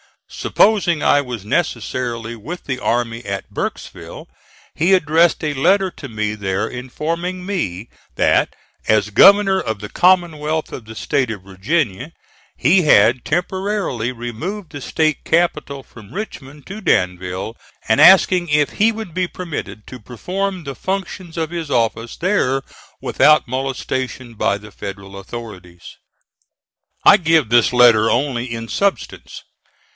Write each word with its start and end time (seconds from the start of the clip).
Supposing 0.33 1.03
I 1.03 1.21
was 1.21 1.43
necessarily 1.45 2.35
with 2.35 2.63
the 2.63 2.79
army 2.79 3.23
at 3.23 3.53
Burkesville, 3.53 4.27
he 4.73 4.93
addressed 4.93 5.43
a 5.43 5.53
letter 5.53 5.91
to 5.91 6.07
me 6.07 6.33
there 6.33 6.67
informing 6.67 7.45
me 7.45 7.89
that, 8.15 8.55
as 8.87 9.11
governor 9.11 9.59
of 9.59 9.79
the 9.79 9.89
Commonwealth 9.89 10.71
of 10.71 10.85
the 10.85 10.95
State 10.95 11.29
of 11.29 11.43
Virginia, 11.43 12.13
he 12.57 12.83
had 12.83 13.25
temporarily 13.25 14.11
removed 14.13 14.71
the 14.71 14.81
State 14.81 15.23
capital 15.25 15.83
from 15.83 16.13
Richmond 16.13 16.65
to 16.67 16.81
Danville, 16.81 17.55
and 17.87 17.99
asking 18.01 18.49
if 18.49 18.69
he 18.71 18.89
would 18.91 19.13
be 19.13 19.27
permitted 19.27 19.85
to 19.87 19.99
perform 19.99 20.63
the 20.63 20.75
functions 20.75 21.37
of 21.37 21.51
his 21.51 21.69
office 21.69 22.15
there 22.15 22.63
without 23.01 23.49
molestation 23.49 24.33
by 24.33 24.57
the 24.57 24.71
Federal 24.71 25.17
authorities. 25.19 25.97
I 27.03 27.17
give 27.17 27.49
this 27.49 27.73
letter 27.73 28.09
only 28.09 28.51
in 28.51 28.67
substance. 28.69 29.43